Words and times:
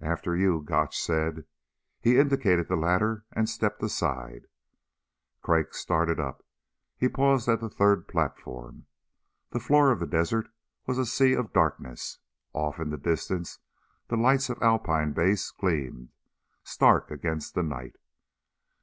"After 0.00 0.34
you," 0.34 0.62
Gotch 0.62 0.98
said. 0.98 1.44
He 2.00 2.18
indicated 2.18 2.68
the 2.68 2.74
ladder 2.74 3.26
and 3.32 3.50
stepped 3.50 3.82
aside. 3.82 4.46
Crag 5.42 5.74
started 5.74 6.18
up. 6.18 6.42
He 6.96 7.06
paused 7.06 7.50
at 7.50 7.60
the 7.60 7.68
third 7.68 8.08
platform. 8.08 8.86
The 9.50 9.60
floor 9.60 9.90
of 9.92 10.00
the 10.00 10.06
desert 10.06 10.48
was 10.86 10.96
a 10.96 11.04
sea 11.04 11.34
of 11.34 11.52
darkness. 11.52 12.16
Off 12.54 12.80
in 12.80 12.88
the 12.88 12.96
distance 12.96 13.58
the 14.06 14.16
lights 14.16 14.48
of 14.48 14.62
Alpine 14.62 15.12
Base 15.12 15.50
gleamed, 15.50 16.12
stark 16.64 17.10
against 17.10 17.54
the 17.54 17.62
night. 17.62 17.96